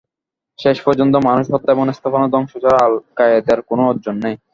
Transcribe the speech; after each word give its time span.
শেষ 0.59 0.77
পর্যন্ত 0.85 1.13
মানুষ 1.27 1.45
হত্যা 1.53 1.71
এবং 1.73 1.85
স্থাপনা 1.91 2.25
ধ্বংস 2.27 2.51
ছাড়া 2.55 2.79
আল-কায়েদার 2.85 3.59
কোনো 3.69 3.81
অর্জন 3.87 4.15
নেই। 4.23 4.35